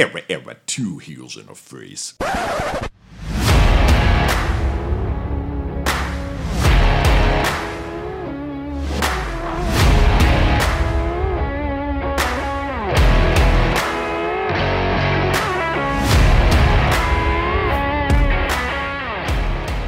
[0.00, 2.14] Era, era, two heels in a face.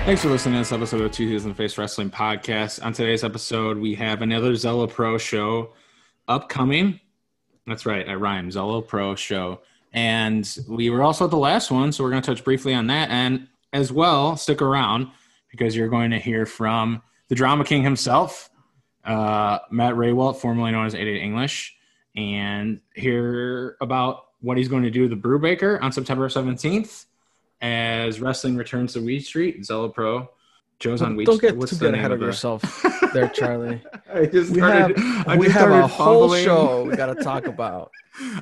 [0.05, 2.85] Thanks for listening to this episode of Two Heels in the Face Wrestling Podcast.
[2.85, 5.73] On today's episode, we have another Zelo Pro show
[6.29, 7.01] upcoming.
[7.67, 8.51] That's right, I rhyme.
[8.51, 9.63] Zelo Pro show.
[9.93, 12.87] And we were also at the last one, so we're going to touch briefly on
[12.87, 13.11] that.
[13.11, 15.09] And as well, stick around
[15.51, 18.51] because you're going to hear from the Drama King himself,
[19.05, 21.77] uh, Matt Rehwoldt, formerly known as Aiden English,
[22.17, 27.07] and hear about what he's going to do with the Brubaker on September 17th
[27.61, 30.29] as wrestling returns to Weed Street, Zelo Pro.
[30.83, 32.61] Joe's on Weed Don't get What's too name ahead of yourself
[33.15, 33.81] there, Charlie.
[34.13, 36.45] I just We started, have I we have a whole fumbling.
[36.45, 37.93] show we got to talk about.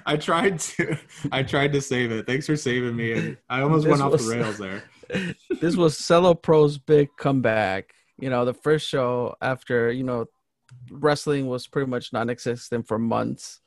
[0.06, 0.96] I tried to
[1.30, 2.26] I tried to save it.
[2.26, 3.12] Thanks for saving me.
[3.12, 4.82] And I almost went off was- the rails there.
[5.60, 7.92] This was Zelo Pro's big comeback.
[8.18, 10.24] You know, the first show after you know
[10.90, 13.60] wrestling was pretty much non-existent for months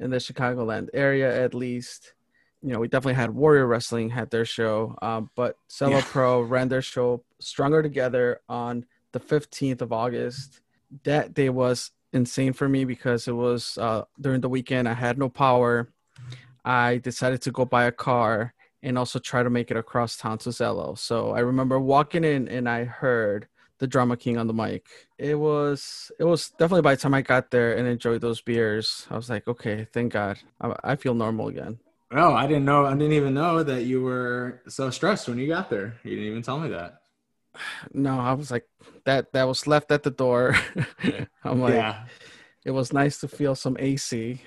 [0.00, 2.14] in the Chicagoland area, at least.
[2.62, 6.08] You know, we definitely had Warrior Wrestling had their show, um, but Zelo Yeah.
[6.10, 10.60] Pro ran their show Stronger Together on the 15th of August.
[11.04, 14.88] That day was insane for me because it was uh, during the weekend.
[14.88, 15.92] I had no power.
[16.64, 20.38] I decided to go buy a car and also try to make it across town
[20.38, 20.96] to Zelo.
[20.98, 24.86] So I remember walking in and I heard the Drama King on the mic.
[25.18, 29.06] It was it was definitely by the time I got there and enjoyed those beers,
[29.10, 31.78] I was like, okay, thank God, I, I feel normal again.
[32.10, 35.46] Oh, I didn't know I didn't even know that you were so stressed when you
[35.46, 35.98] got there.
[36.04, 37.02] You didn't even tell me that.
[37.92, 38.66] No, I was like
[39.04, 39.32] that.
[39.32, 40.56] That was left at the door.
[41.44, 42.04] I'm like, yeah.
[42.64, 44.42] it was nice to feel some AC.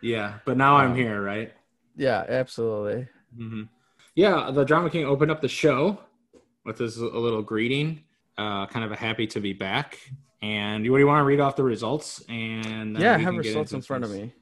[0.00, 0.38] Yeah.
[0.44, 1.52] But now I'm Um, here, right?
[1.96, 3.08] Yeah, absolutely.
[3.36, 3.62] hmm
[4.14, 5.98] Yeah, the Drama King opened up the show
[6.64, 8.04] with this a little greeting,
[8.38, 9.98] uh, kind of a happy to be back.
[10.42, 12.22] And you, what do you want to read off the results?
[12.28, 14.32] And yeah, I have results in front of me.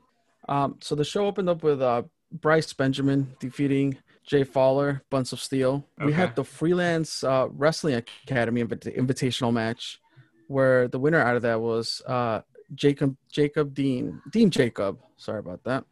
[0.48, 2.02] Um, so the show opened up with uh,
[2.40, 5.86] Bryce Benjamin defeating Jay Fowler, Buns of Steel.
[6.04, 7.94] We had the Freelance uh, Wrestling
[8.26, 10.00] Academy invita- Invitational match,
[10.48, 12.40] where the winner out of that was uh,
[12.74, 14.98] Jacob Jacob Dean Dean Jacob.
[15.16, 15.84] Sorry about that.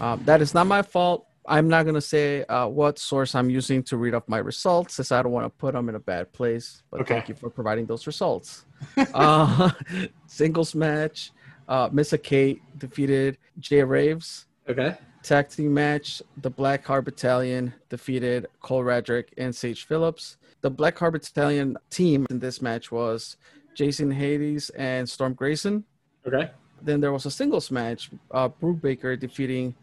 [0.00, 1.26] Um, that is not my fault.
[1.46, 5.12] I'm not gonna say uh, what source I'm using to read off my results, as
[5.12, 6.82] I don't want to put them in a bad place.
[6.90, 7.14] But Okay.
[7.14, 8.64] thank you for providing those results.
[9.14, 9.70] uh,
[10.26, 11.30] singles match.
[11.68, 14.46] Uh, Missa Kate defeated Jay Raves.
[14.68, 14.96] Okay.
[15.24, 16.20] Tag team match.
[16.42, 20.36] The Black Heart Battalion defeated Cole Radrick and Sage Phillips.
[20.60, 23.38] The Black Heart Battalion team in this match was
[23.74, 25.84] Jason Hades and Storm Grayson.
[26.26, 26.50] Okay.
[26.82, 28.10] Then there was a singles match.
[28.30, 29.74] Uh, Brubaker defeating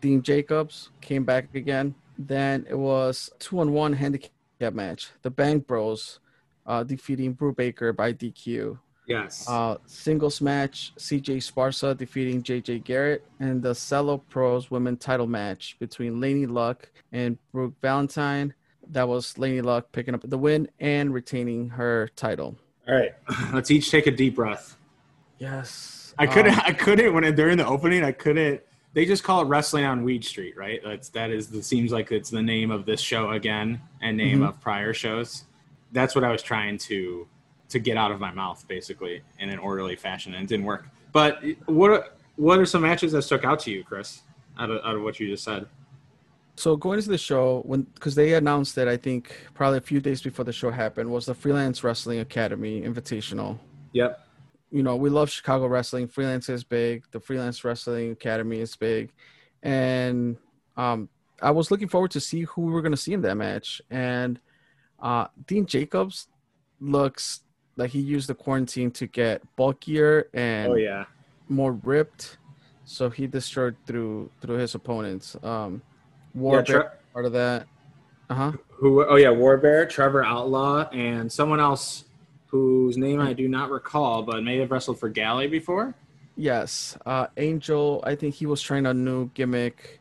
[0.00, 1.94] Dean Jacobs came back again.
[2.18, 5.10] Then it was two on one handicap match.
[5.22, 6.18] The Bang Bros
[6.66, 8.80] uh, defeating Brubaker by DQ.
[9.08, 9.48] Yes.
[9.48, 15.76] Uh, singles match, CJ Sparsa defeating JJ Garrett, and the Zelo Pros women title match
[15.78, 18.52] between Laynie Luck and Brooke Valentine.
[18.90, 22.56] That was Laynie Luck picking up the win and retaining her title.
[22.86, 23.12] All right.
[23.52, 24.76] Let's each take a deep breath.
[25.38, 26.14] Yes.
[26.18, 26.54] I couldn't.
[26.54, 28.04] Um, I couldn't when during the opening.
[28.04, 28.60] I couldn't.
[28.94, 30.80] They just call it wrestling on Weed Street, right?
[30.84, 31.52] That's that is.
[31.52, 34.48] It seems like it's the name of this show again, and name Mhm.
[34.48, 35.44] of prior shows.
[35.92, 37.28] That's what I was trying to
[37.68, 40.88] to get out of my mouth, basically, in an orderly fashion, and it didn't work.
[41.12, 44.22] But what are- what are some matches that stuck out to you, Chris?
[44.58, 45.66] Out of out of what you just said.
[46.56, 50.00] so going into the show when because they announced it, I think probably a few
[50.00, 53.58] days before the show happened was the Freelance Wrestling Academy Invitational.
[53.92, 54.20] Yep.
[54.70, 56.08] you know, we love Chicago wrestling.
[56.08, 57.04] Freelance is big.
[57.12, 59.12] The Freelance Wrestling Academy is big,
[59.62, 60.36] and
[60.76, 61.08] um,
[61.40, 63.80] I was looking forward to see who we were going to see in that match.
[63.90, 64.38] And
[65.00, 66.28] uh, Dean Jacobs
[66.80, 67.40] looks
[67.78, 71.04] like he used the quarantine to get bulkier and Oh yeah.
[71.48, 72.36] more ripped,
[72.84, 75.36] so he destroyed through through his opponents.
[75.42, 75.80] Um,
[76.34, 76.40] Yeah.
[76.42, 76.84] War Tre-
[77.14, 77.66] part of that.
[78.28, 78.52] Uh huh.
[78.68, 79.04] who?
[79.06, 79.28] Oh yeah.
[79.30, 82.04] Warbear, Trevor Outlaw, and someone else
[82.48, 85.94] whose name I do not recall, but may have wrestled for GALLI before.
[86.36, 88.02] Yes, uh, Angel.
[88.06, 90.00] I think he was trying a new gimmick,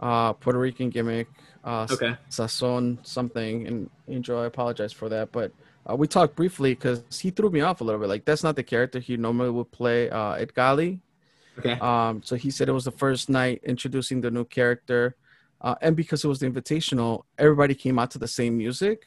[0.00, 1.28] uh, Puerto Rican gimmick.
[1.64, 2.16] Uh, Okay.
[2.30, 3.66] Sazon something.
[3.66, 5.52] And Angel, I apologize for that, but
[5.86, 8.08] uh, we talked briefly because he threw me off a little bit.
[8.08, 11.00] Like that's not the character he normally would play uh, at GALLI.
[11.58, 11.78] Okay.
[11.80, 15.16] Um, so he said it was the first night introducing the new character,
[15.60, 19.06] uh, and because it was the invitational, everybody came out to the same music.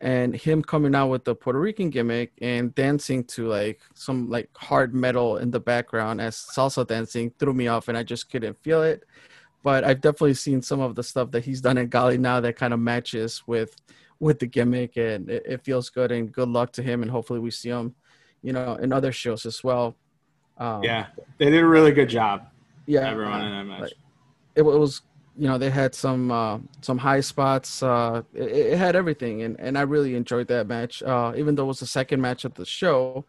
[0.00, 4.50] And him coming out with the Puerto Rican gimmick and dancing to like some like
[4.56, 8.60] hard metal in the background as salsa dancing threw me off, and I just couldn't
[8.64, 9.04] feel it.
[9.62, 12.56] but I've definitely seen some of the stuff that he's done at GALLI now that
[12.56, 13.76] kind of matches with
[14.22, 16.12] with the gimmick, and it, it feels good.
[16.12, 17.96] And good luck to him, and hopefully we see him,
[18.40, 19.96] you know, in other shows as well.
[20.58, 21.06] Um, yeah,
[21.38, 22.46] they did a really good job.
[22.86, 23.80] yeah, Everyone in that match.
[23.80, 23.92] like,
[24.54, 25.02] it, was
[25.36, 27.82] you know they had some uh, some high spots.
[27.82, 31.02] Uh, it, it had everything, and and I really enjoyed that match.
[31.02, 33.24] Uh, even though it was the second match of the show,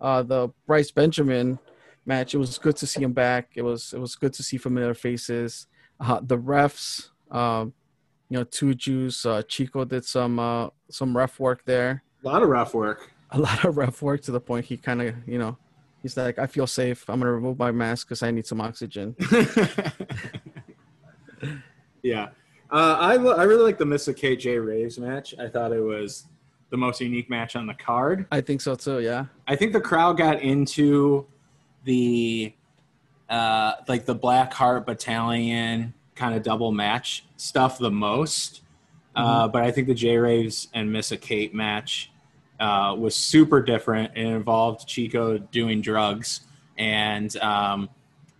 [0.00, 1.60] uh, the Bryce Benjamin
[2.04, 2.34] match.
[2.34, 3.52] It was good to see him back.
[3.54, 5.68] It was it was good to see familiar faces.
[6.00, 7.74] Uh, the refs, um,
[8.32, 9.26] you know, two Jews.
[9.26, 12.02] Uh, Chico did some uh, some ref work there.
[12.24, 13.12] a lot of rough work.
[13.30, 15.58] A lot of ref work to the point he kind of you know
[16.00, 17.04] he's like I feel safe.
[17.10, 19.14] I'm gonna remove my mask because I need some oxygen.
[22.02, 22.30] yeah,
[22.70, 25.34] uh, I lo- I really like the Missa KJ Raves match.
[25.38, 26.24] I thought it was
[26.70, 28.24] the most unique match on the card.
[28.32, 29.00] I think so too.
[29.00, 29.26] Yeah.
[29.46, 31.26] I think the crowd got into
[31.84, 32.54] the
[33.28, 38.62] uh, like the Black Heart Battalion kind of double match stuff the most.
[39.14, 42.10] Uh, but I think the J Raves and Missa Kate match
[42.58, 44.12] uh, was super different.
[44.16, 46.42] It involved Chico doing drugs,
[46.78, 47.90] and um,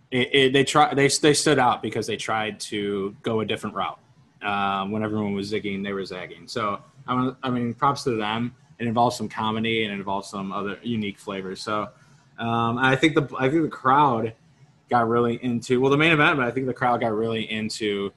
[0.09, 3.75] it, it, they try they they stood out because they tried to go a different
[3.75, 3.99] route.
[4.41, 6.47] Um, when everyone was zigging, they were zagging.
[6.47, 8.55] So I mean, I mean, props to them.
[8.79, 11.61] It involves some comedy and it involves some other unique flavors.
[11.61, 11.89] So
[12.39, 14.33] um, I think the I think the crowd
[14.89, 18.11] got really into well the main event, but I think the crowd got really into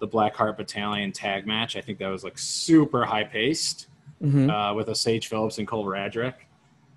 [0.00, 1.76] the Black Heart Battalion tag match.
[1.76, 3.88] I think that was like super high paced
[4.20, 6.34] hmm uh, with a Sage Phillips and Cole Radrick,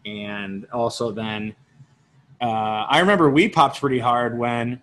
[0.06, 1.56] and also then
[2.42, 2.46] uh,
[2.90, 4.82] I remember we popped pretty hard when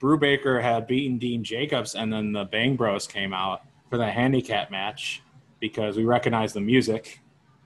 [0.00, 4.70] Brubaker had beaten Dean Jacobs, and then the Bang Bros came out for the handicap
[4.70, 5.22] match
[5.58, 7.20] because we recognized the music,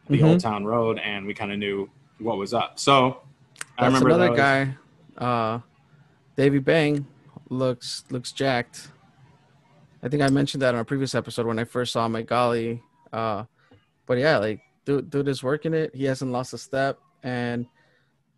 [0.09, 0.25] the Mhm.
[0.29, 2.79] Old Town Road, and we kind of knew what was up.
[2.79, 3.21] So
[3.77, 4.39] I That's remember another that was-
[5.19, 5.25] guy.
[5.25, 5.59] Uh,
[6.37, 7.07] Davey Bang
[7.49, 8.89] looks looks jacked.
[10.03, 12.81] I think I mentioned that on a previous episode when I first saw at GALLI.
[13.13, 13.45] Uh,
[14.07, 15.95] but yeah, like dude, dude is working it.
[15.95, 16.99] He hasn't lost a step.
[17.23, 17.67] And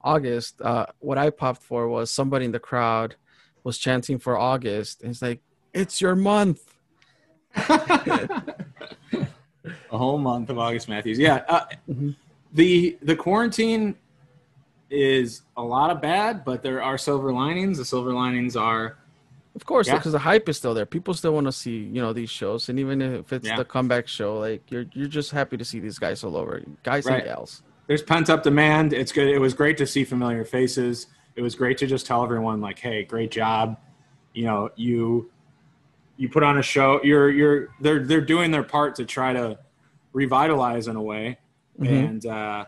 [0.02, 3.14] August, uh, what I popped for was somebody in the crowd
[3.62, 5.02] was chanting for August.
[5.02, 5.40] And it's like,
[5.72, 6.74] it's your month.
[7.56, 8.38] a
[9.90, 11.18] whole month of August Matthews.
[11.18, 12.16] Yeah, uh, Mhm.
[12.52, 13.94] the the quarantine
[14.92, 17.78] is a lot of bad, but there are silver linings.
[17.78, 18.98] The silver linings are
[19.54, 19.96] Of course, Yeah.
[19.96, 20.86] because the hype is still there.
[20.86, 22.70] People still want to see, you know, these shows.
[22.70, 23.56] And even if it's Yeah.
[23.58, 26.62] the comeback show, like you're you're just happy to see these guys all over.
[26.84, 27.16] Guys Right.
[27.16, 27.62] and gals.
[27.86, 28.94] there's pent up demand.
[28.94, 29.28] It's good.
[29.28, 31.08] It was great to see familiar faces.
[31.36, 33.76] It was great to just tell everyone like, "Hey, great job."
[34.32, 35.30] You know, you
[36.16, 37.00] you put on a show.
[37.04, 39.58] You're you're they're they're doing their part to try to
[40.14, 41.38] revitalize in a way,
[41.78, 41.88] Mhm.
[42.08, 42.64] and uh,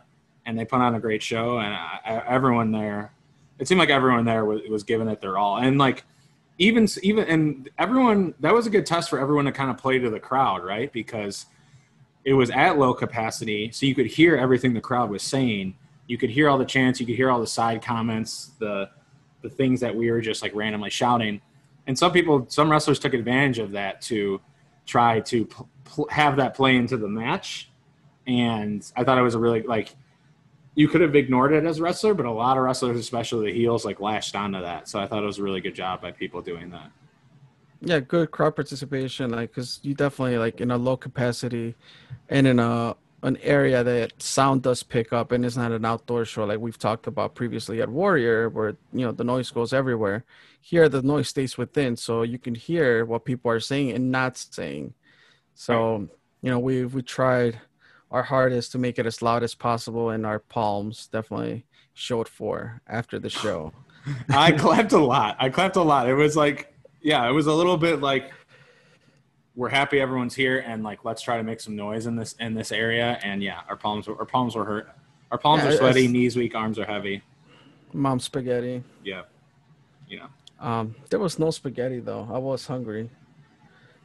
[0.46, 1.58] and they put on a great show.
[1.58, 3.12] And I, I, everyone there,
[3.58, 5.58] it seemed like everyone there was was giving it their all.
[5.58, 6.04] And like
[6.58, 9.98] even even and everyone that was a good test for everyone to kind of play
[9.98, 10.92] to the crowd, right?
[10.92, 11.46] Because
[12.24, 15.76] it was at low capacity, so you could hear everything the crowd was saying.
[16.06, 18.90] You could hear all the chants, you could hear all the side comments, the
[19.42, 21.40] the things that we were just like randomly shouting.
[21.86, 24.40] And some people, some wrestlers took advantage of that to
[24.86, 25.44] try to
[25.84, 27.68] pl- have that play into the match.
[28.26, 29.94] And I thought it was a really like
[30.74, 33.58] you could have ignored it as a wrestler, but a lot of wrestlers, especially the
[33.58, 34.88] heels, like lashed onto that.
[34.88, 36.90] So I thought it was a really good job by people doing that.
[37.80, 39.30] Yeah, good crowd participation.
[39.30, 41.74] Like, cause you definitely like in a low capacity,
[42.28, 46.26] and in a an area that sound does pick up, and it's not an outdoor
[46.26, 50.24] show like we've talked about previously at Warrior, where you know the noise goes everywhere.
[50.60, 54.36] Here, the noise stays within, so you can hear what people are saying and not
[54.36, 54.94] saying.
[55.54, 56.08] So
[56.42, 57.60] you know we we tried
[58.10, 62.80] our hardest to make it as loud as possible, and our palms definitely showed for
[62.86, 63.72] after the show.
[64.30, 65.36] I clapped a lot.
[65.38, 66.08] I clapped a lot.
[66.08, 68.32] It was like, yeah, it was a little bit like
[69.56, 72.54] we're happy everyone's here and like let's try to make some noise in this in
[72.54, 73.18] this area.
[73.22, 74.88] And yeah, our palms were, our palms were hurt.
[75.30, 77.22] Our palms Yeah, are sweaty, knees weak, arms are heavy.
[77.92, 78.82] Mom spaghetti.
[79.04, 79.22] Yeah,
[80.08, 80.26] you know.
[80.60, 82.28] Um, there was no spaghetti though.
[82.30, 83.10] I was hungry.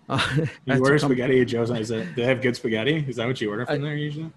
[0.16, 1.70] Uh, You order spaghetti at Joe's.
[1.70, 2.04] Is it?
[2.16, 3.06] Do they have good spaghetti?
[3.08, 4.32] Is that what you order from I- there usually?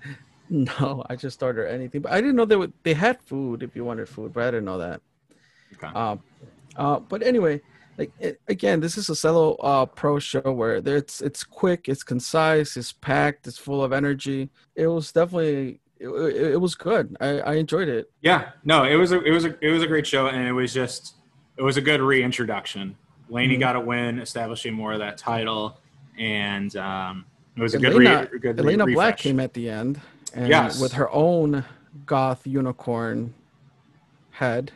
[0.51, 2.03] No, I just order anything.
[2.03, 2.75] But I didn't know they would.
[2.83, 5.01] They had food if you wanted food, but I didn't know that.
[5.75, 5.87] Okay.
[5.95, 6.21] Um,
[6.77, 7.63] uh, but anyway,
[7.97, 12.03] like it, again, this is a Zelo uh, Pro show where it's it's quick, it's
[12.03, 14.51] concise, it's packed, it's full of energy.
[14.75, 17.17] It was definitely it, it, it was good.
[17.21, 18.11] I, I enjoyed it.
[18.21, 20.53] Yeah, no, it was a it was a it was a great show, and it
[20.53, 21.15] was just
[21.57, 22.97] it was a good reintroduction.
[23.33, 23.61] Laynie Mhm.
[23.61, 25.79] got a win, establishing more of that title,
[26.19, 27.25] and um,
[27.57, 30.01] it was a Elayna, good re, good Elayna re- Black came at the end,
[30.35, 30.79] and Yes.
[30.81, 31.65] with her own
[32.07, 33.35] goth unicorn
[34.31, 34.73] head.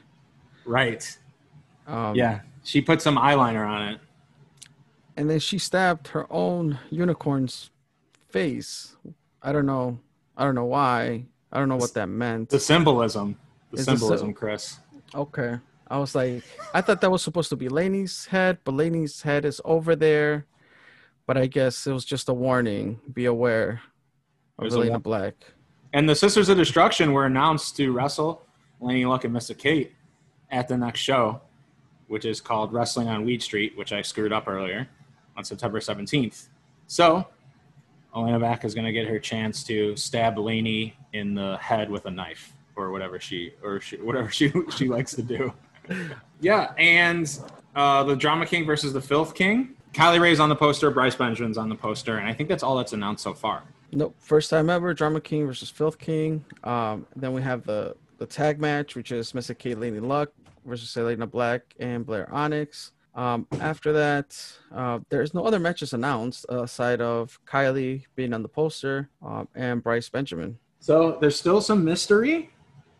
[0.64, 1.18] right.
[1.86, 4.00] Um, yeah, she put some eyeliner on it.
[5.18, 7.70] and then she stabbed her own unicorn's
[8.28, 8.96] face.
[9.42, 9.98] I don't know.
[10.36, 11.24] I don't know why.
[11.52, 12.48] I don't know what that meant.
[12.50, 13.36] The symbolism.
[13.70, 14.80] The Is the sy- symbolism, Chris.
[15.14, 15.58] Okay.
[15.88, 16.42] I was like,
[16.74, 20.46] I thought that was supposed to be Laynie's head, but Laynie's head is over there.
[21.26, 23.00] But I guess it was just a warning.
[23.12, 23.80] Be aware
[24.58, 25.34] of Elayna Black.
[25.92, 28.42] And the Sisters of Destruction were announced to wrestle
[28.80, 29.56] Laynie Luck and Mr.
[29.56, 29.92] Kate
[30.50, 31.40] at the next show,
[32.08, 34.88] which is called Wrestling on Weed Street, which I screwed up earlier
[35.36, 36.48] on September 17th.
[36.86, 37.26] So,
[38.14, 42.06] Elayna Black is going to get her chance to stab Laynie in the head with
[42.06, 45.52] a knife or whatever she or she, whatever she she likes to do.
[46.40, 47.38] Yeah, and
[47.74, 49.74] uh, the Drama King versus the Filth King.
[49.92, 52.76] Kylie Rae's on the poster, Bryce Benjamin's on the poster, and I think that's all
[52.76, 53.62] that's announced so far.
[53.92, 54.14] Nope.
[54.18, 56.44] First time ever, Drama King versus Filth King.
[56.64, 59.56] Um, then we have the the tag match, which is Mr.
[59.56, 60.30] Kate Laynie Luck
[60.64, 62.92] versus Elayna Black and Blair Onyx.
[63.14, 64.38] Um, after that,
[64.74, 69.82] uh, there's no other matches announced aside of Kylie being on the poster um, and
[69.82, 70.58] Bryce Benjamin.
[70.80, 72.50] So there's still some mystery,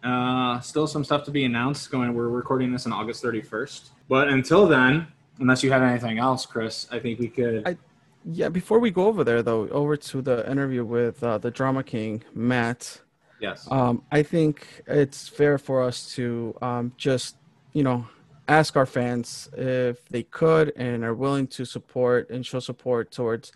[0.06, 1.90] uh, still some stuff to be announced.
[1.90, 5.06] Going, we're recording this on August 31st, but until then,
[5.40, 7.66] unless you have anything else, Chris, I think we could.
[7.66, 7.76] I-
[8.24, 11.82] Yeah, before we go over there though, over to the interview with uh, the Drama
[11.84, 13.00] King, Matt.
[13.40, 13.68] yes.
[13.70, 17.36] Um, I think it's fair for us to um, just,
[17.72, 18.06] you know,
[18.48, 23.52] ask our fans if they could and are willing to support and show support towards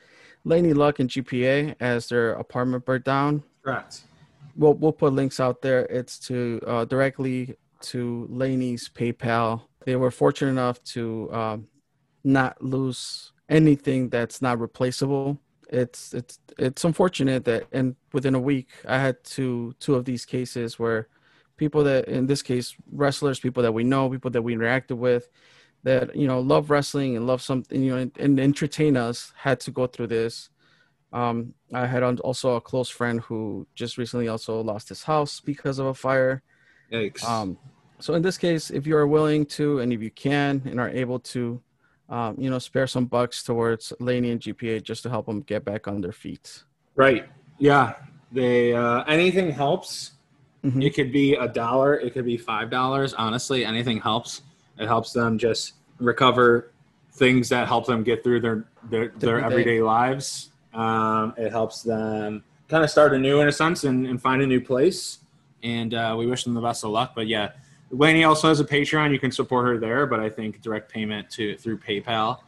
[0.46, 3.42] Laynie Luck and GPA as their apartment burnt down.
[3.64, 4.02] Correct.
[4.60, 5.86] We'll we'll put links out there.
[5.86, 7.56] It's to uh, directly
[7.92, 9.62] to Laynie's PayPal.
[9.86, 11.68] They were fortunate enough to um,
[12.24, 15.40] not lose anything that's not replaceable.
[15.70, 20.26] It's it's it's unfortunate that and within a week I had two two of these
[20.26, 21.08] cases where
[21.56, 25.30] people that in this case wrestlers, people that we know, people that we interacted with,
[25.84, 29.58] that you know love wrestling and love something you know and, and entertain us had
[29.60, 30.50] to go through this.
[31.12, 35.78] Um, I had also a close friend who just recently also lost his house because
[35.78, 36.42] of a fire.
[36.92, 37.24] Yikes.
[37.24, 37.58] Um,
[37.98, 40.88] so in this case, if you are willing to and if you can and are
[40.88, 41.60] able to,
[42.08, 45.64] um, you know, spare some bucks towards Laynie and GPA just to help them get
[45.64, 46.64] back on their feet.
[46.96, 47.28] right.
[47.58, 47.94] Yeah.
[48.32, 50.12] They uh, anything helps.
[50.64, 50.84] Mhm.
[50.84, 51.98] It could be a dollar.
[51.98, 53.12] It could be five dollars.
[53.14, 54.42] Honestly, anything helps.
[54.78, 56.70] It helps them just recover
[57.12, 60.50] things that help them get through their their, their everyday lives.
[60.72, 64.46] Um, it helps them kind of start anew in a sense and, and find a
[64.46, 65.18] new place.
[65.62, 67.12] And uh, we wish them the best of luck.
[67.14, 67.50] But yeah,
[67.92, 69.12] Laynie also has a Patreon.
[69.12, 70.06] You can support her there.
[70.06, 72.38] But I think direct payment to through PayPal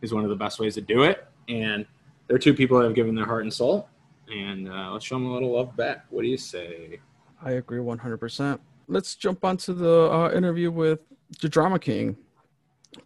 [0.00, 1.26] is one of the best ways to do it.
[1.48, 1.84] And
[2.26, 3.88] they're two people that have given their heart and soul.
[4.32, 6.06] And uh, let's show them a little love back.
[6.10, 7.00] What do you say?
[7.42, 8.58] I agree 100%.
[8.86, 11.00] Let's jump onto the uh, interview with
[11.40, 12.16] the Drama King.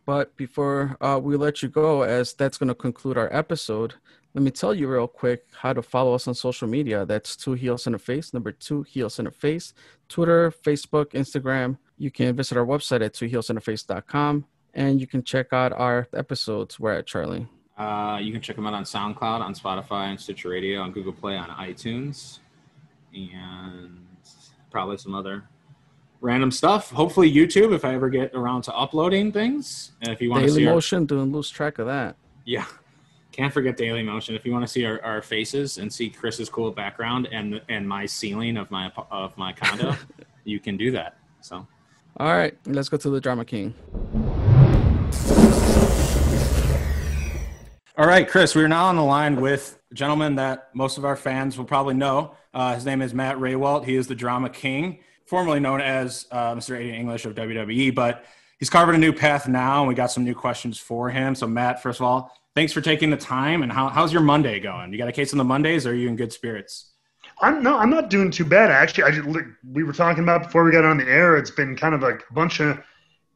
[0.07, 3.95] But before uh, we let you go, as that's going to conclude our episode,
[4.35, 7.05] let me tell you real quick how to follow us on social media.
[7.05, 9.75] That's two heels in a face, number two heels in a face,
[10.09, 11.79] Twitter, Facebook, Instagram.
[11.99, 16.81] You can visit our website at twoheelsinterface.com and you can check out our episodes.
[16.81, 17.47] We're at Charlie.
[17.77, 21.13] Uh, you can check them out on SoundCloud, on Spotify, on Stitcher Radio, on Google
[21.13, 22.39] Play, on iTunes,
[23.15, 24.07] and
[24.71, 25.45] probably some other
[26.21, 26.91] random stuff.
[26.91, 29.93] Hopefully, YouTube if I ever get around to uploading things.
[30.03, 32.17] And if you want to Daily see, our, Motion, don't lose track of that.
[32.45, 32.67] yeah,
[33.33, 34.35] can't forget Daily Motion.
[34.35, 37.89] If you want to see our, our faces and see Chris's cool background and and
[37.89, 39.97] my ceiling of my of my condo,
[40.45, 41.17] you can do that.
[41.41, 41.67] So.
[42.19, 43.75] All right, let's go to the Drama King.
[47.97, 51.17] All right, Chris, we're now on the line with a gentleman that most of our
[51.17, 52.35] fans will probably know.
[52.53, 53.87] Uh, his name is Matt Rehwoldt.
[53.87, 56.79] He is the Drama King, formerly known as uh, Mr.
[56.79, 58.25] Aiden English of WWE, but
[58.59, 61.35] he's carving a new path now, and we got some new questions for him.
[61.35, 63.63] So, Matt, first of all, thanks for taking the time.
[63.63, 64.93] And how, how's your Monday going?
[64.93, 66.93] You got a case on the Mondays, or are you in good spirits?
[67.41, 69.05] I'm no, I'm not doing too bad actually.
[69.05, 69.29] I just,
[69.73, 71.37] we were talking about before we got on the air.
[71.37, 72.81] It's been kind of like a bunch of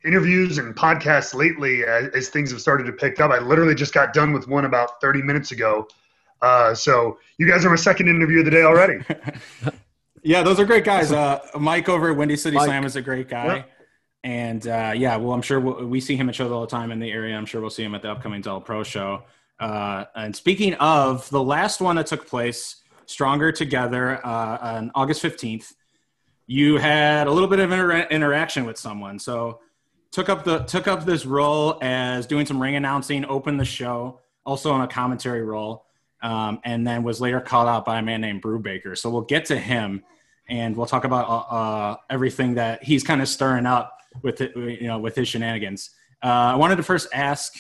[0.05, 3.31] interviews and podcasts lately as, as things have started to pick up.
[3.31, 5.89] I literally just got done with one about 30 minutes ago.
[6.43, 9.05] Uh, so you guys are my second interview of the day already.
[10.27, 11.13] Yeah, those are great guys.
[11.17, 12.67] Uh, Mike over at Windy City Mike.
[12.67, 13.47] Slam is a great guy.
[13.47, 13.71] Yep.
[14.27, 16.91] And uh, yeah, well, I'm sure we'll, we see him at shows all the time
[16.91, 17.37] in the area.
[17.37, 19.23] I'm sure we'll see him at the upcoming Zelo Pro show.
[19.61, 25.23] Uh, and speaking of the last one that took place, Stronger Together, uh, on August
[25.23, 25.75] 15th,
[26.49, 29.21] you had a little bit of inter- interaction with someone.
[29.21, 29.61] So
[30.11, 34.19] took up the took up this role as doing some ring announcing, opened the show,
[34.45, 35.87] also on a commentary role,
[36.21, 38.99] um, and then was later called out by a man named Brubaker.
[38.99, 40.03] So we'll get to him,
[40.49, 44.57] and we'll talk about uh, uh, everything that he's kind of stirring up with it,
[44.57, 45.91] you know with his shenanigans.
[46.23, 47.55] Uh, I wanted to first ask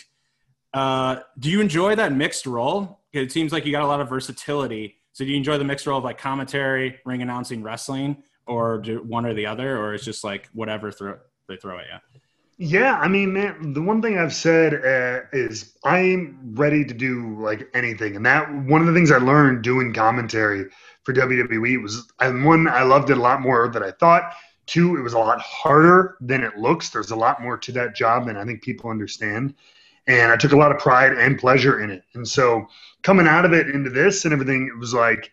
[0.72, 3.00] Uh, do you enjoy that mixed role?
[3.12, 4.96] It seems like you got a lot of versatility.
[5.12, 9.02] So do you enjoy the mixed role of like commentary, ring announcing, wrestling, or do
[9.02, 11.16] one or the other, or it's just like whatever throw,
[11.48, 12.20] they throw at you?
[12.58, 17.40] Yeah, I mean, man, the one thing I've said uh, is I'm ready to do
[17.40, 20.66] like anything, and that one of the things I learned doing commentary
[21.04, 24.32] for WWE was, and one I loved it a lot more than I thought.
[24.66, 26.90] Two, it was a lot harder than it looks.
[26.90, 29.54] There's a lot more to that job than I think people understand,
[30.06, 32.02] and I took a lot of pride and pleasure in it.
[32.14, 32.66] And so
[33.02, 35.32] coming out of it into this and everything, it was like,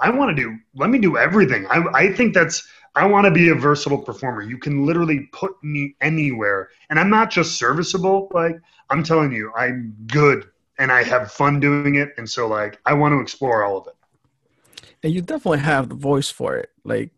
[0.00, 0.56] I want to do.
[0.74, 1.66] Let me do everything.
[1.68, 4.42] I I think that's I want to be a versatile performer.
[4.42, 6.68] You can literally put me anywhere.
[6.90, 8.28] And I'm not just serviceable.
[8.32, 8.56] Like,
[8.90, 10.48] I'm telling you, I'm good
[10.78, 12.14] and I have fun doing it.
[12.18, 13.96] And so, like, I want to explore all of it.
[15.02, 16.70] And you definitely have the voice for it.
[16.84, 17.10] Like,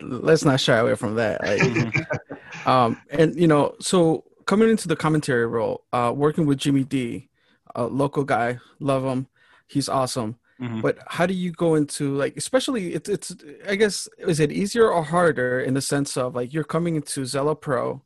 [0.00, 1.42] let's not shy away from that.
[1.42, 6.84] Like, um, and, you know, so coming into the commentary role, uh, working with Jimmy
[6.84, 7.28] D,
[7.74, 9.26] a local guy, love him.
[9.66, 10.36] He's awesome.
[10.60, 10.82] Mm-hmm.
[10.82, 13.34] But how do you go into like, especially it's it's
[13.68, 17.22] I guess is it easier or harder in the sense of like you're coming into
[17.22, 18.02] Zelo Pro,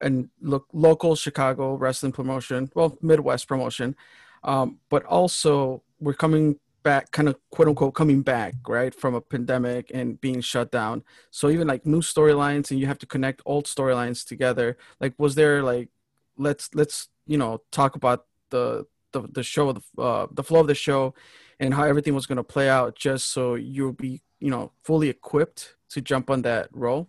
[0.00, 3.96] and look local Chicago wrestling promotion, well Midwest promotion,
[4.42, 9.20] um, but also we're coming back, kind of quote unquote coming back right from a
[9.20, 11.02] pandemic and being shut down.
[11.30, 14.76] So even like new storylines and you have to connect old storylines together.
[15.00, 15.88] Like, was there like
[16.36, 20.66] let's let's you know talk about the the, the show the uh, the flow of
[20.66, 21.14] the show
[21.60, 25.08] and how everything was going to play out just so you'll be you know fully
[25.08, 27.08] equipped to jump on that role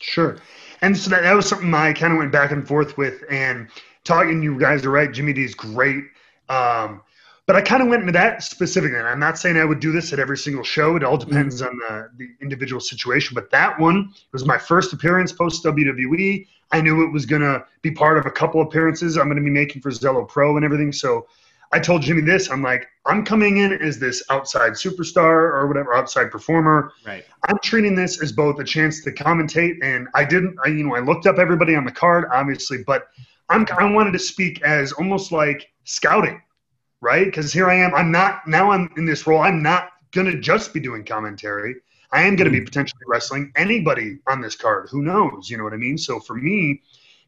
[0.00, 0.38] sure
[0.82, 3.68] and so that, that was something i kind of went back and forth with and
[4.04, 6.04] talking you guys are right jimmy d is great
[6.48, 7.02] um,
[7.46, 8.98] but I kind of went into that specifically.
[8.98, 10.96] And I'm not saying I would do this at every single show.
[10.96, 11.90] It all depends mm-hmm.
[11.90, 13.34] on the, the individual situation.
[13.34, 16.46] But that one was my first appearance post WWE.
[16.72, 19.44] I knew it was going to be part of a couple appearances I'm going to
[19.44, 20.92] be making for Zelo Pro and everything.
[20.92, 21.26] So
[21.72, 22.50] I told Jimmy this.
[22.50, 26.92] I'm like, I'm coming in as this outside superstar or whatever, outside performer.
[27.04, 27.24] Right.
[27.48, 30.56] I'm treating this as both a chance to commentate, and I didn't.
[30.64, 33.08] I, you know, I looked up everybody on the card, obviously, but
[33.48, 33.66] I'm.
[33.76, 36.40] I wanted to speak as almost like scouting,
[37.00, 37.24] right?
[37.24, 37.94] Because here I am.
[37.94, 38.70] I'm not now.
[38.70, 39.40] I'm in this role.
[39.40, 41.76] I'm not gonna just be doing commentary.
[42.12, 42.64] I am going to be mm.
[42.64, 44.88] potentially wrestling anybody on this card.
[44.90, 45.50] Who knows?
[45.50, 45.98] You know what I mean?
[45.98, 46.82] So for me,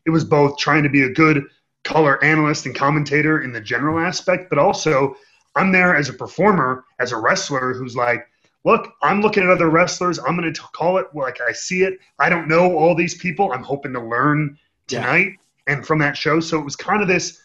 [0.06, 1.44] it was both trying to be a good
[1.84, 5.16] color analyst and commentator in the general aspect, but also
[5.56, 8.26] I'm there as a performer, as a wrestler who's like,
[8.64, 10.18] look, I'm looking at other wrestlers.
[10.18, 11.98] I'm going to call it like I see it.
[12.18, 13.52] I don't know all these people.
[13.52, 15.32] I'm hoping to learn tonight
[15.66, 15.74] yeah.
[15.74, 16.40] and from that show.
[16.40, 17.40] So it was kind of this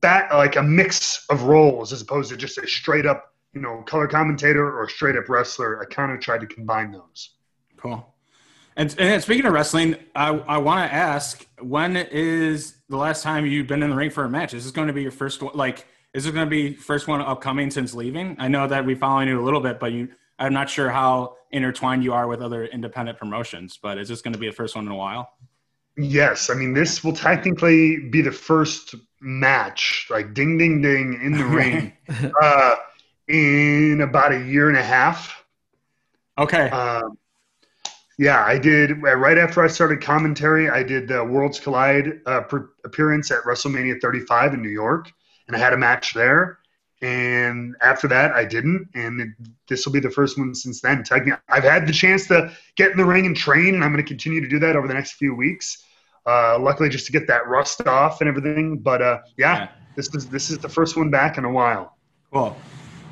[0.00, 3.82] back, like a mix of roles as opposed to just a straight up, you know,
[3.82, 5.80] color commentator or straight up wrestler.
[5.80, 7.30] I kind of tried to combine those.
[7.76, 8.06] Cool.
[8.76, 13.44] And, and speaking of wrestling, I, I want to ask when is the last time
[13.44, 14.54] you've been in the ring for a match?
[14.54, 15.56] Is this going to be your first one?
[15.56, 18.36] Like, is this going to be first one upcoming since leaving?
[18.38, 21.36] I know that we following you a little bit, but you, I'm not sure how
[21.50, 23.78] intertwined you are with other independent promotions.
[23.80, 25.30] But is this going to be the first one in a while?
[25.96, 31.32] Yes, I mean this will technically be the first match, like ding, ding, ding, in
[31.32, 31.92] the ring,
[32.42, 32.76] uh,
[33.28, 35.44] in about a year and a half.
[36.38, 36.70] Okay.
[36.70, 37.18] Um,
[38.18, 40.68] yeah, I did right after I started commentary.
[40.68, 42.42] I did the Worlds Collide uh,
[42.84, 45.10] appearance at WrestleMania 35 in New York,
[45.46, 46.59] and I had a match there.
[47.02, 49.34] And after that, I didn't, and
[49.68, 51.02] this will be the first one since then.
[51.48, 54.08] I've had the chance to get in the ring and train, and I'm going to
[54.08, 55.82] continue to do that over the next few weeks.
[56.26, 58.78] Uh, luckily, just to get that rust off and everything.
[58.78, 61.96] But uh, yeah, yeah, this is this is the first one back in a while.
[62.30, 62.54] Cool.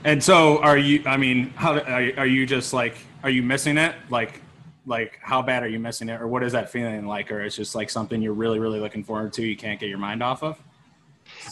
[0.04, 1.02] And so, are you?
[1.06, 2.96] I mean, how are you just like?
[3.22, 3.94] Are you missing it?
[4.10, 4.42] Like,
[4.88, 7.54] like how bad are you missing it or what is that feeling like or it's
[7.54, 10.42] just like something you're really really looking forward to you can't get your mind off
[10.42, 10.58] of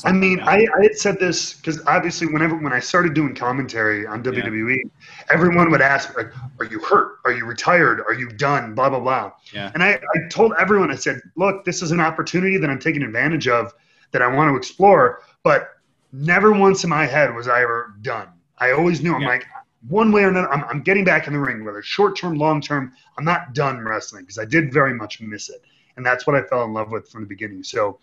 [0.05, 4.07] i mean I, I had said this because obviously whenever when i started doing commentary
[4.07, 4.90] on wwe yeah.
[5.31, 9.01] everyone would ask like are you hurt are you retired are you done blah blah
[9.01, 9.70] blah yeah.
[9.75, 13.03] and I, I told everyone i said look this is an opportunity that i'm taking
[13.03, 13.72] advantage of
[14.12, 15.70] that i want to explore but
[16.12, 19.29] never once in my head was i ever done i always knew i'm yeah.
[19.29, 19.46] like
[19.88, 22.61] one way or another, I'm, I'm getting back in the ring, whether short term, long
[22.61, 22.92] term.
[23.16, 25.62] I'm not done wrestling because I did very much miss it.
[25.96, 27.62] And that's what I fell in love with from the beginning.
[27.62, 27.99] So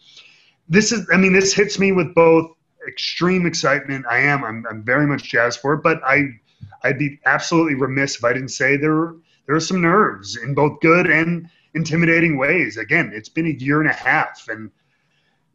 [0.70, 2.52] this is, I mean, this hits me with both
[2.88, 4.06] extreme excitement.
[4.10, 6.28] I am, I'm, I'm very much jazzed for it, but I,
[6.84, 9.14] I'd be absolutely remiss if I didn't say there,
[9.46, 12.78] there are some nerves in both good and intimidating ways.
[12.78, 14.72] Again, it's been a year and a half and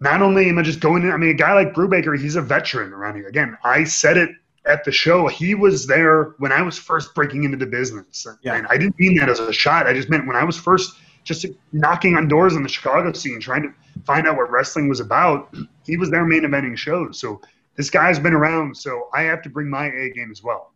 [0.01, 2.42] not only am I just going in, I mean, a guy like Brubaker, he's a
[2.42, 3.27] veteran around here.
[3.27, 4.31] Again, I said it
[4.64, 8.27] at the show, he was there when I was first breaking into the business.
[8.42, 8.55] Yeah.
[8.55, 9.87] And I didn't mean that as a shot.
[9.87, 10.94] I just meant when I was first
[11.28, 13.72] just knocking on doors in the Chicago scene, trying to
[14.04, 15.54] find out what wrestling was about.
[15.84, 17.20] He was their main eventing shows.
[17.20, 17.42] So
[17.76, 20.72] this guy's been around, so I have to bring my A game as well.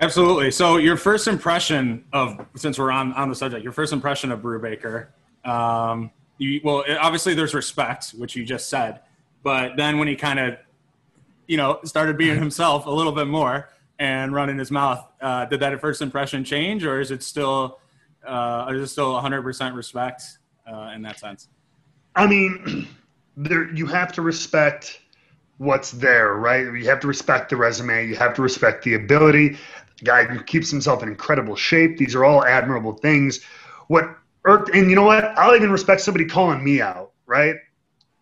[0.00, 0.50] Absolutely.
[0.50, 4.40] So your first impression of, since we're on, on the subject, your first impression of
[4.40, 5.06] Brubaker,
[5.46, 9.00] um, you, well, obviously there's respect, which you just said,
[9.42, 10.58] but then when he kind of,
[11.46, 15.60] you know, started being himself a little bit more and running his mouth, uh, did
[15.60, 17.78] that first impression change or is it still,
[18.26, 20.22] uh, it still 100% respect
[20.70, 21.48] uh, in that sense?
[22.16, 22.88] I mean,
[23.36, 25.00] there you have to respect
[25.58, 26.64] what's there, right?
[26.64, 28.06] You have to respect the resume.
[28.06, 29.56] You have to respect the ability.
[29.98, 31.96] The guy who keeps himself in incredible shape.
[31.96, 33.40] These are all admirable things.
[33.88, 35.24] What irked, and you know what?
[35.38, 37.56] I'll even respect somebody calling me out, right?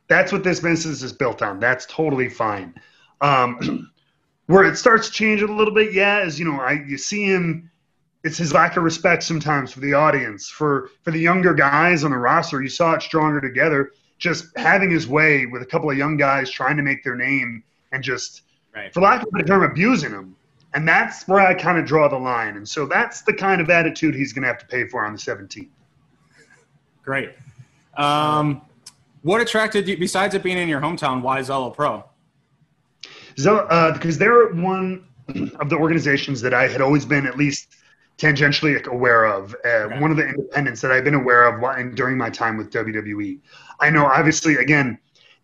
[0.09, 1.61] That's what this business is built on.
[1.61, 2.75] That's totally fine.
[3.21, 3.91] Um,
[4.47, 7.71] where it starts changing a little bit, yeah, is you know, I you see him.
[8.25, 12.13] It's his lack of respect sometimes for the audience, for for the younger guys on
[12.13, 12.63] the roster.
[12.63, 16.49] You saw it stronger together just having his way with a couple of young guys
[16.49, 18.43] trying to make their name and just,
[18.75, 18.95] right.
[18.95, 20.37] for lack of a better term, abusing them.
[20.75, 22.57] And that's where I kind of draw the line.
[22.57, 25.13] And so that's the kind of attitude he's going to have to pay for on
[25.13, 25.69] the 17th.
[27.03, 27.33] Great.
[27.97, 28.63] Um,
[29.23, 32.05] what attracted you, besides it being in your hometown, why Zelo Pro?
[33.37, 35.05] Zelo, uh, because they're one
[35.61, 37.75] of the organizations that I had always been at least
[38.19, 39.55] tangentially aware of.
[39.65, 40.01] Uh, okay.
[40.01, 43.41] One of the independents that I've been aware of and during my time with WWE.
[43.81, 44.99] I know, obviously, again,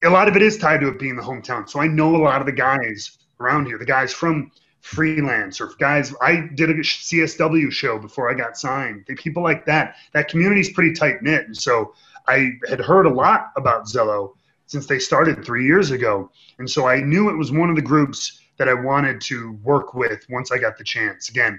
[0.05, 1.69] a lot of it is tied to it being the hometown.
[1.69, 4.51] So I know a lot of the guys around here, the guys from
[4.81, 6.15] freelance or guys.
[6.23, 9.05] I did a CSW show before I got signed.
[9.07, 9.97] The people like that.
[10.13, 11.95] That community is pretty tight knit, and so
[12.27, 14.35] I had heard a lot about Zelo
[14.67, 17.83] since they started three years ago, and so I knew it was one of the
[17.83, 21.29] groups that I wanted to work with once I got the chance.
[21.29, 21.59] Again,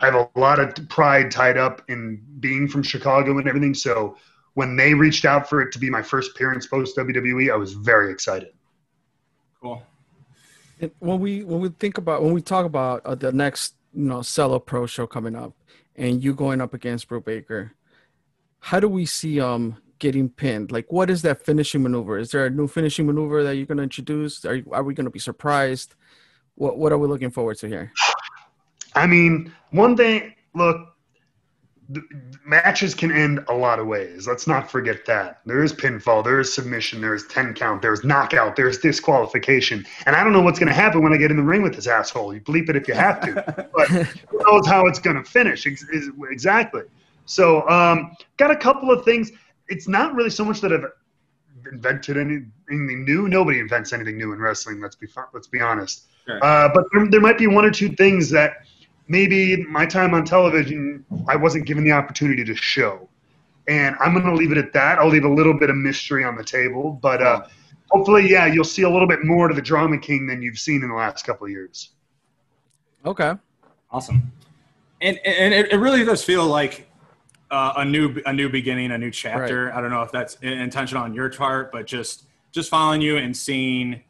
[0.00, 3.74] I have a lot of pride tied up in being from Chicago and everything.
[3.74, 4.16] So
[4.54, 7.74] when they reached out for it to be my first appearance post WWE, I was
[7.74, 8.52] very excited.
[9.60, 9.82] Cool.
[11.00, 14.20] when we when we think about when we talk about uh, the next you know
[14.20, 15.52] Zelo Pro show coming up,
[15.96, 17.72] and you going up against Brubaker,
[18.60, 20.72] how do we see um getting pinned?
[20.72, 22.18] Like, what is that finishing maneuver?
[22.18, 24.46] Is there a new finishing maneuver that you're going to introduce?
[24.46, 25.94] Are you, are we going to be surprised?
[26.54, 27.92] What what are we looking forward to here?
[28.94, 30.90] I mean, one thing, look,
[32.44, 34.26] matches can end a lot of ways.
[34.26, 35.40] Let's not forget that.
[35.44, 39.84] There is pinfall, there is submission, there is 10 count, there's knockout, there's disqualification.
[40.06, 41.74] And I don't know what's going to happen when I get in the ring with
[41.74, 42.34] this asshole.
[42.34, 43.68] You bleep it if you have to.
[43.74, 46.82] but who knows how it's going to finish exactly.
[47.26, 49.32] So, um, got a couple of things.
[49.68, 50.84] It's not really so much that I've
[51.72, 53.28] invented anything new.
[53.28, 54.80] Nobody invents anything new in wrestling.
[54.80, 56.06] Let's be let's be honest.
[56.26, 56.44] Sure.
[56.44, 58.64] Uh, but there, there might be one or two things that
[59.10, 63.08] maybe my time on television, I wasn't given the opportunity to show.
[63.68, 65.00] And I'm going to leave it at that.
[65.00, 67.46] I'll leave a little bit of mystery on the table, but uh,
[67.90, 70.82] hopefully, yeah, you'll see a little bit more to the Drama King than you've seen
[70.82, 71.90] in the last couple of years.
[73.04, 73.34] Okay,
[73.90, 74.32] awesome.
[75.00, 76.88] And and it, really does feel like
[77.50, 79.66] uh, a new a new beginning, a new chapter.
[79.66, 79.74] Right.
[79.74, 83.36] I don't know if that's intentional on your part, but just just following you and
[83.36, 84.02] seeing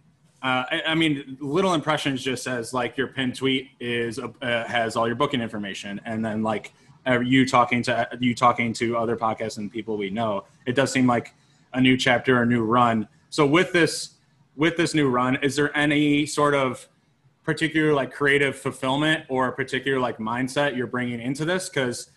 [0.42, 4.96] uh, I, I, mean, little impressions just says like your pin tweet is uh, has
[4.96, 6.72] all your booking information, and then like
[7.06, 10.44] uh, you talking to you talking to other podcasts and people we know.
[10.66, 11.34] It does seem like
[11.74, 13.06] a new chapter, a new run.
[13.28, 14.14] So with this
[14.56, 16.88] with this new run, is there any sort of
[17.44, 21.68] particular like creative fulfillment or a particular like mindset you're bringing into this?
[21.68, 22.10] Because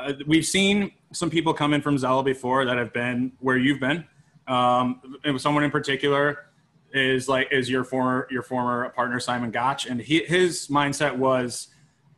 [0.00, 3.80] uh, we've seen some people come in from Zelo before that have been where you've
[3.80, 4.04] been.
[4.48, 6.47] Um, was someone in particular
[6.92, 11.68] is like is your former your former partner Simon Gotch, and he, his mindset was,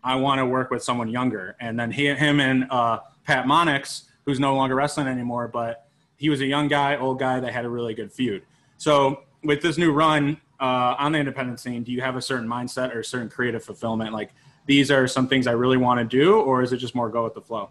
[0.02, 1.56] I want to work with someone younger.
[1.61, 6.28] And then he, him, and uh, Pat Monix, who's no longer wrestling anymore, but he
[6.28, 8.42] was a young guy, old guy that had a really good feud.
[8.78, 12.48] So with this new run uh, on the independent scene, do you have a certain
[12.48, 14.12] mindset or a certain creative fulfillment?
[14.12, 14.33] Like
[14.66, 17.24] these are some things I really want to do, or is it just more go
[17.24, 17.70] with the flow?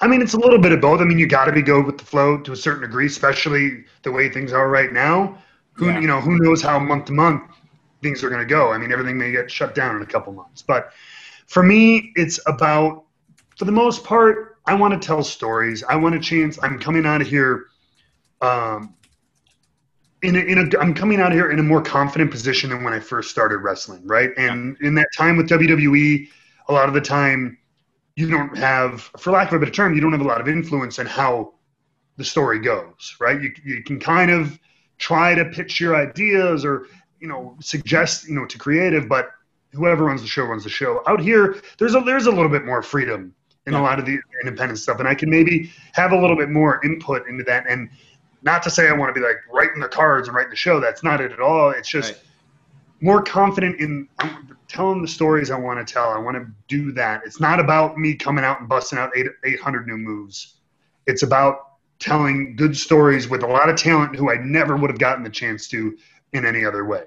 [0.00, 1.00] I mean, it's a little bit of both.
[1.00, 3.84] I mean, you got to be go with the flow to a certain degree, especially
[4.02, 5.38] the way things are right now.
[5.80, 5.98] Who yeah.
[5.98, 7.42] you know who knows how month to month
[8.02, 8.70] things are going to go.
[8.70, 10.92] I mean, everything may get shut down in a couple months, but
[11.46, 13.04] for me, it's about
[13.56, 15.82] for the most part, I want to tell stories.
[15.82, 16.58] I want a chance.
[16.62, 17.66] I'm coming out of here.
[18.40, 18.94] Um,
[20.22, 22.92] in a, in a, I'm coming out here in a more confident position than when
[22.92, 24.30] I first started wrestling, right?
[24.36, 26.28] And in that time with WWE,
[26.68, 27.58] a lot of the time,
[28.16, 30.48] you don't have, for lack of a better term, you don't have a lot of
[30.48, 31.54] influence in how
[32.16, 33.40] the story goes, right?
[33.40, 34.58] You, you can kind of
[35.00, 36.86] try to pitch your ideas or
[37.20, 39.30] you know suggest you know to creative but
[39.72, 42.64] whoever runs the show runs the show out here there's a there's a little bit
[42.64, 43.34] more freedom
[43.66, 43.80] in Yeah.
[43.80, 46.80] a lot of the independent stuff, and I can maybe have a little bit more
[46.82, 47.66] input into that.
[47.68, 47.90] And
[48.42, 50.80] not to say I want to be like writing the cards and writing the show.
[50.80, 51.68] That's not it at all.
[51.70, 52.22] It's just Right.
[53.02, 54.08] more confident in
[54.66, 56.08] telling the stories I want to tell.
[56.10, 57.20] I want to do that.
[57.26, 60.54] It's not about me coming out and busting out eight, 800 new moves.
[61.06, 61.69] It's about
[62.00, 65.30] telling good stories with a lot of talent who I never would have gotten the
[65.30, 65.96] chance to
[66.32, 67.04] in any other way.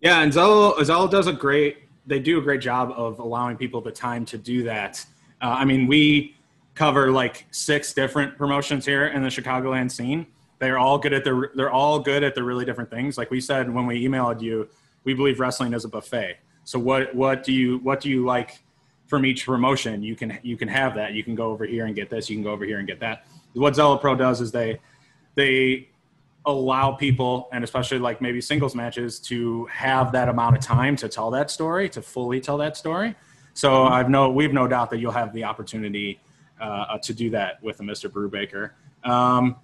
[0.00, 1.78] Yeah, and Zelo, Zelo does a great.
[2.06, 5.04] They do a great job of allowing people the time to do that.
[5.42, 6.36] Uh, I mean, we
[6.74, 10.26] cover like six different promotions here in the Chicagoland scene.
[10.58, 11.50] They're all good at the.
[11.54, 13.18] They're all good at the really different things.
[13.18, 14.68] Like we said when we emailed you,
[15.04, 16.38] we believe wrestling is a buffet.
[16.64, 18.62] So what what do you what do you like
[19.10, 20.02] from each promotion?
[20.02, 21.12] You can you can have that.
[21.12, 22.30] You can go over here and get this.
[22.30, 23.26] You can go over here and get that.
[23.52, 24.80] What Zelo Pro does is they
[25.34, 25.88] they
[26.46, 31.08] allow people and especially like maybe singles matches to have that amount of time to
[31.08, 33.14] tell that story to fully tell that story
[33.52, 36.18] so i've no we've no doubt that you'll have the opportunity
[36.58, 38.70] uh, to do that with a mr brubaker
[39.08, 39.54] um,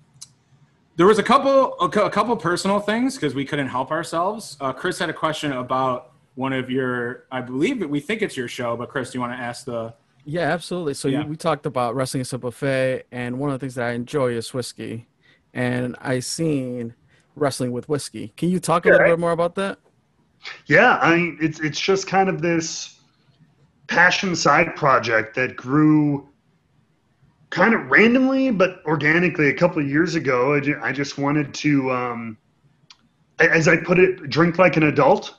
[0.97, 4.99] there was a couple a, couple personal things because we couldn't help ourselves uh, chris
[4.99, 8.77] had a question about one of your i believe that we think it's your show
[8.77, 9.93] but chris do you want to ask the
[10.29, 10.95] Yeah, absolutely.
[10.95, 11.23] So Yeah.
[11.23, 13.93] you, we talked about wrestling as a buffet, and one of the things that I
[13.93, 15.07] enjoy is whiskey,
[15.55, 16.95] and I seen
[17.37, 18.33] wrestling with whiskey.
[18.37, 19.13] Can you talk a little Yeah.
[19.13, 19.79] bit more about that?
[20.67, 22.99] Yeah, I mean, it's it's just kind of this
[23.87, 26.29] passion side project that grew
[27.51, 30.55] kind of randomly but organically a couple of years ago.
[30.57, 32.37] I I just wanted to, um,
[33.39, 35.37] as I put it, drink like an adult.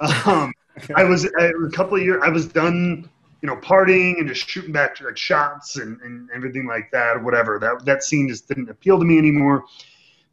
[0.00, 0.52] Um,
[0.96, 2.22] I was I, a couple of years.
[2.24, 3.08] I was done,
[3.42, 7.20] you know, partying and just shooting back like shots and, and everything like that, or
[7.20, 7.58] whatever.
[7.58, 9.64] That that scene just didn't appeal to me anymore.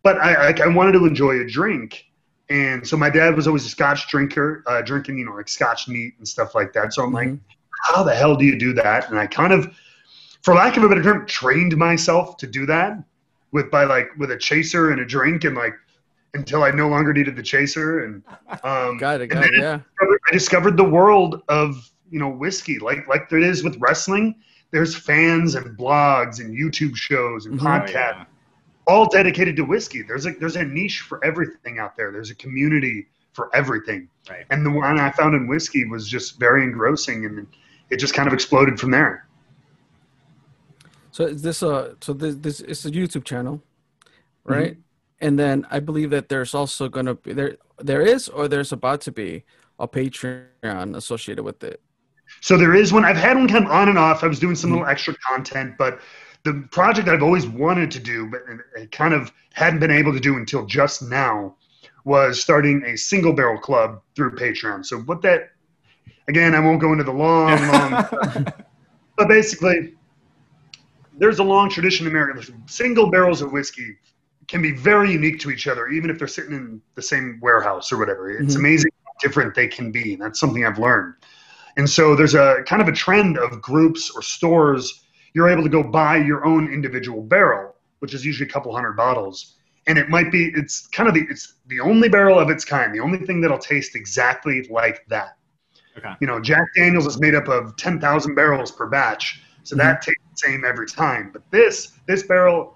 [0.04, 2.06] But I, I, I wanted to enjoy a drink,
[2.50, 5.88] and so my dad was always a Scotch drinker, uh, drinking you know like Scotch
[5.88, 6.94] neat and stuff like that.
[6.94, 7.40] So I'm like, Mhm.
[7.84, 9.10] how the hell do you do that?
[9.10, 9.76] And I kind of,
[10.44, 13.04] for lack of a better term, trained myself to do that
[13.52, 15.74] with by like with a chaser and a drink and like
[16.36, 18.24] until I no longer needed the chaser and
[18.64, 19.28] um, Got it.
[19.28, 19.58] Got it.
[19.58, 19.80] Yeah.
[20.02, 24.36] I discovered the world of you know whiskey, like like there is with wrestling.
[24.72, 27.64] There's fans and blogs and YouTube shows and Mhm.
[27.66, 28.26] podcasts,
[28.88, 30.02] all dedicated to whiskey.
[30.04, 32.12] There's a there's a niche for everything out there.
[32.12, 34.08] There's a community for everything.
[34.30, 34.46] Right.
[34.50, 37.48] And the one I found in whiskey was just very engrossing, and
[37.90, 39.28] it just kind of exploded from there.
[41.12, 43.62] So is this a so this this is a YouTube channel,
[44.44, 44.78] right?
[45.22, 48.72] And then I believe that there's also going to be there there is or there's
[48.72, 49.44] about to be
[49.80, 51.82] a Patreon associated with it.
[52.42, 53.06] So there is one.
[53.06, 54.24] I've had one kind of on and off.
[54.24, 54.92] I was doing some little mm-hmm.
[54.92, 56.00] extra content, but
[56.44, 58.42] the project I've always wanted to do, but
[58.80, 61.56] I kind of hadn't been able to do until just now,
[62.04, 64.86] was starting a single barrel club through Patreon.
[64.86, 65.52] So what that,
[66.28, 68.46] again, I won't go into the long, long,
[69.18, 69.96] but basically,
[71.18, 72.46] there's a long tradition in America.
[72.68, 73.98] Single barrels of whiskey
[74.48, 77.92] can be very unique to each other, even if they're sitting in the same warehouse
[77.92, 78.30] or whatever.
[78.30, 78.60] It's Mhm.
[78.60, 80.16] amazing how different they can be.
[80.16, 81.16] That's something I've learned.
[81.78, 85.06] And so there's a kind of a trend of groups or stores.
[85.34, 88.94] You're able to go buy your own individual barrel, which is usually a couple hundred
[88.94, 89.56] bottles.
[89.88, 92.94] And it might be, it's kind of the, it's the only barrel of its kind,
[92.94, 95.38] the only thing that'll taste exactly like that.
[95.98, 96.14] Okay.
[96.20, 99.42] You know, Jack Daniels is made up of 10,000 barrels per batch.
[99.64, 101.32] So that tastes the same every time.
[101.34, 102.75] But this, this barrel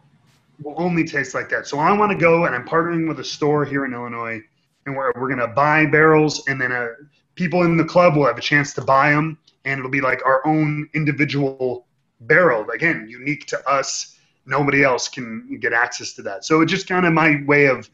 [0.62, 1.67] will only taste like that.
[1.67, 4.41] So I want to go and I'm partnering with a store here in Illinois
[4.86, 6.88] and we're, we're going to buy barrels and then uh,
[7.36, 10.26] people in the club will have a chance to buy them and it'll be like
[10.26, 11.86] our own individual
[12.22, 16.88] barrel again unique to us nobody else can get access to that so it's just
[16.88, 17.89] kind of my way of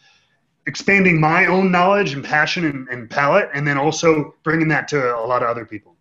[0.65, 5.15] expanding my own knowledge and passion and, and palate and then also bringing that to
[5.15, 5.95] a lot of other people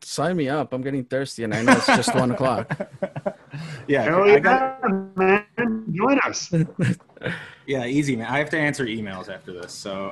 [0.00, 0.72] Sign me up.
[0.72, 2.70] I'm getting thirsty, and I know it's just one o'clock.
[3.88, 4.97] yeah hell I got, man
[5.92, 6.52] join us
[7.66, 10.10] yeah easy man i have to answer emails after this so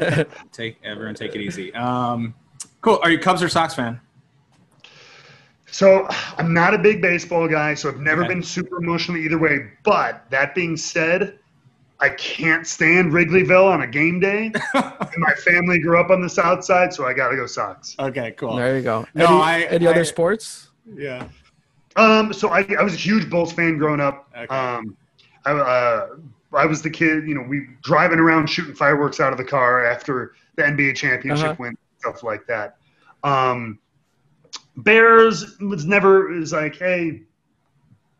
[0.00, 2.34] uh, take everyone take it easy um,
[2.80, 4.00] cool are you cubs or sox fan
[5.66, 6.06] So
[6.36, 8.34] I'm not a big baseball guy, so I've never Okay.
[8.34, 9.70] been super emotionally either way.
[9.84, 11.38] But that being said,
[11.98, 14.52] I can't stand Wrigleyville on a game day.
[14.74, 17.96] and my family grew up on the south side, so I got to go Sox.
[17.98, 19.06] okay cool there you go.
[19.14, 20.68] No, any, I- any I- other sports?
[20.94, 21.26] yeah
[21.96, 24.28] Um, so I, I was a huge Bulls fan growing up.
[24.36, 24.54] Okay.
[24.54, 24.96] Um,
[25.44, 26.06] I, uh,
[26.54, 29.84] I was the kid, you know, we driving around shooting fireworks out of the car
[29.84, 31.56] after the NBA championship Uh-huh.
[31.58, 32.76] win, stuff like that.
[33.24, 33.78] Um,
[34.76, 37.22] Bears was never it was like, hey,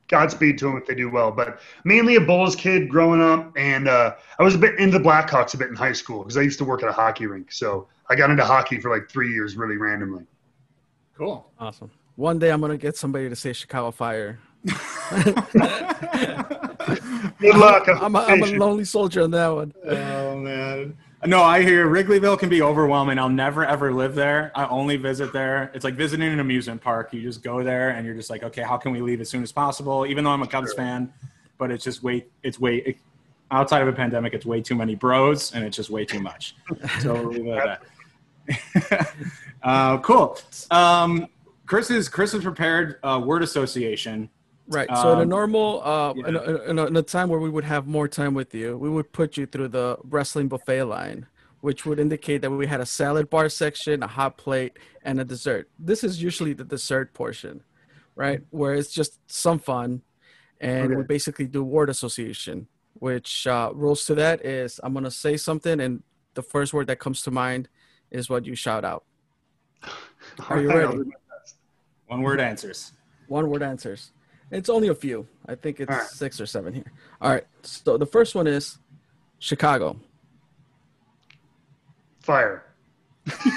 [0.09, 1.31] Godspeed to them if they do well.
[1.33, 5.05] But mainly a Bulls kid growing up, and uh, I was a bit into the
[5.05, 7.51] Blackhawks a bit in high school because I used to work at a hockey rink.
[7.51, 10.25] So I got into hockey for like three years, really randomly.
[11.17, 11.91] cool Awesome.
[12.17, 14.39] One day I'm gonna get somebody to say Chicago Fire.
[17.39, 17.89] Good luck.
[18.01, 19.73] I'm a, I'm a lonely soldier on that one.
[19.87, 20.97] Oh man.
[21.25, 23.19] No, I hear Wrigleyville can be overwhelming.
[23.19, 24.53] I'll never ever live there.
[24.55, 25.71] I only visit there.
[25.75, 27.13] It's like visiting an amusement park.
[27.13, 29.43] You just go there and you're just like, okay, how can we leave as soon
[29.43, 30.05] as possible?
[30.07, 31.13] Even though I'm a Cubs fan,
[31.59, 32.97] but it's just way it's way
[33.51, 36.57] outside of a pandemic, it's way too many bros and it's just way too much.
[37.01, 37.83] So we'll leave it at
[38.49, 39.15] that.
[39.63, 40.39] uh, cool.
[40.71, 41.29] Um,
[41.67, 44.29] Chris is Chris has prepared uh, word association.
[44.69, 44.89] Right.
[44.97, 46.29] So in a Um, normal, uh, yeah.
[46.29, 48.77] in, a, in, a, in a time where we would have more time with you,
[48.77, 51.27] we would put you through the wrestling buffet line,
[51.61, 55.25] which would indicate that we had a salad bar section, a hot plate, and a
[55.25, 55.69] dessert.
[55.79, 57.63] This is usually the dessert portion,
[58.15, 58.41] right?
[58.51, 60.03] Where it's just some fun,
[60.61, 62.69] and we basically do word association.
[62.95, 66.03] Which uh, rules to that is I'm gonna say something, and
[66.35, 67.69] the first word that comes to mind
[68.11, 69.05] is what you shout out.
[70.49, 71.11] Are you ready?
[72.13, 72.93] One word answers.
[73.27, 74.11] One word answers.
[74.51, 75.27] It's only a few.
[75.47, 76.07] I think it's All right.
[76.07, 76.93] six or seven here.
[77.23, 77.47] All right.
[77.63, 78.77] So the first one is
[79.39, 79.99] Chicago.
[82.21, 82.67] Fire.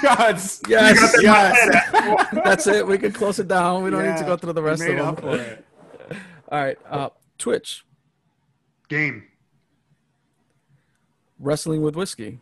[0.02, 0.62] yes.
[0.68, 1.12] Yes.
[1.12, 2.26] that yes.
[2.44, 2.86] That's it.
[2.86, 3.84] We can close it down.
[3.84, 5.06] We don't need to go through the rest of them.
[5.06, 5.64] up for it.
[6.50, 6.78] All right.
[6.88, 7.84] Uh, Twitch.
[8.88, 9.24] Game.
[11.38, 12.40] Wrestling with whiskey.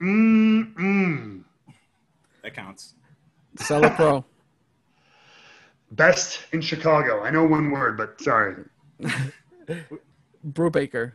[0.00, 1.44] Mm mm.
[2.44, 2.94] That counts.
[3.56, 4.24] Zelo Pro.
[5.96, 7.22] Best in Chicago.
[7.22, 8.64] I know one word, but sorry.
[10.46, 11.12] Brubaker.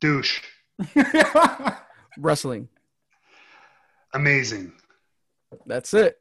[0.00, 0.40] Douche.
[2.18, 2.68] Wrestling.
[4.14, 4.72] Amazing.
[5.66, 6.18] That's it.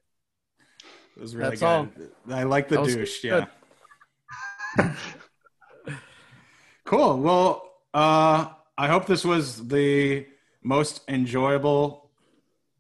[1.16, 2.12] It was really That's good.
[2.30, 2.36] all.
[2.36, 3.22] I like the douche.
[3.22, 3.48] good.
[4.78, 4.96] Yeah.
[6.86, 7.20] cool.
[7.20, 8.48] Well, uh,
[8.78, 10.26] I hope this was the
[10.64, 12.10] most enjoyable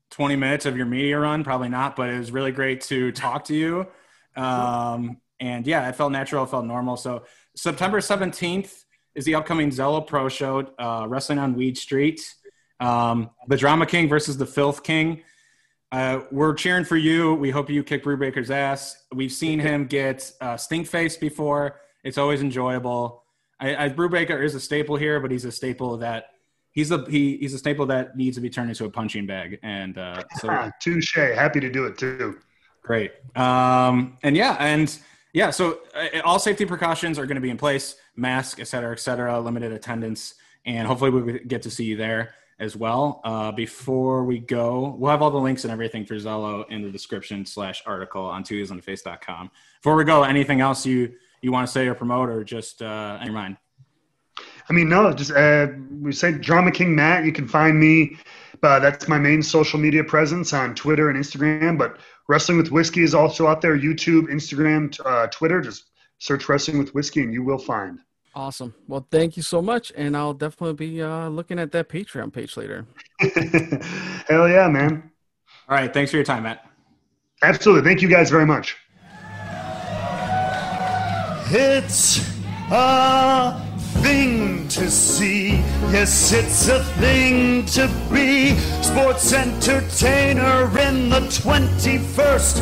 [0.10, 1.44] 20 minutes of your media run.
[1.44, 3.88] Probably not, but it was really great to talk to you.
[4.36, 6.44] Um, and yeah, it felt natural.
[6.44, 6.98] It felt normal.
[6.98, 7.24] So
[7.56, 8.84] September 17th
[9.16, 12.22] is the upcoming Zelo Pro show, uh, wrestling on Weed Street.
[12.80, 15.22] Um, the Drama King versus the Filth King.
[15.92, 17.36] Uh, we're cheering for you.
[17.36, 19.04] We hope you kick Brubaker's ass.
[19.14, 21.82] We've seen him get uh, stink face before.
[22.04, 23.24] It's always enjoyable.
[23.60, 26.32] I, I, Brubaker is a staple here, but he's a staple that
[26.72, 29.60] he's a he, he's a staple that needs to be turned into a punching bag.
[29.62, 31.16] And uh, so touche.
[31.16, 32.40] Happy to do it too.
[32.84, 33.14] Great.
[33.36, 34.96] Um, and yeah, and
[35.34, 38.92] yeah, so uh, all safety precautions are going to be in place, mask, et cetera,
[38.92, 43.22] et cetera, limited attendance, and hopefully we get to see you there as well.
[43.24, 46.92] Uh, before we go, we'll have all the links and everything for Zelo in the
[46.92, 49.50] description slash article on twodaysontheface.com.
[49.82, 53.18] Before we go, anything else you you want to say or promote, or just uh,
[53.20, 53.58] on your mind?
[54.70, 55.68] I mean, no, just uh,
[56.02, 57.26] we say Drama King Matt.
[57.26, 58.18] You can find me.
[58.62, 61.78] Uh, that's my main social media presence on Twitter and Instagram.
[61.78, 65.62] But Wrestling with Whiskey is also out there YouTube, Instagram, uh, Twitter.
[65.62, 68.00] Just search Wrestling with Whiskey and you will find.
[68.36, 68.74] Awesome.
[68.88, 72.58] Well, thank you so much, and I'll definitely be uh, looking at that Patreon page
[72.58, 72.88] later.
[74.28, 75.12] Hell yeah, man.
[75.70, 76.68] All right, thanks for your time, Matt.
[77.44, 77.88] Absolutely.
[77.88, 78.78] Thank you guys very much.
[81.56, 82.28] It's
[82.72, 83.62] a
[84.02, 84.43] thing
[84.74, 85.50] to see.
[85.92, 88.56] Yes, it's a thing to be.
[88.82, 92.58] Sports entertainer in the 21st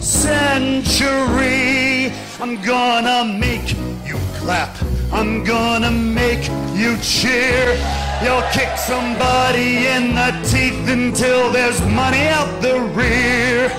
[0.00, 2.12] century.
[2.40, 3.74] I'm gonna make
[4.06, 4.74] you clap.
[5.12, 7.76] I'm gonna make you cheer.
[8.22, 13.70] You'll kick somebody in the teeth until there's money out the rear.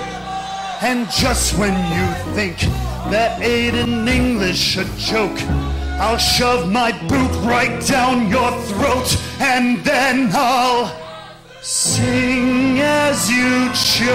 [0.82, 2.58] And just when you think
[3.10, 5.38] that Aiden English a joke,
[6.00, 10.90] I'll shove my boot right down your throat and then I'll
[11.62, 14.12] sing as you choke.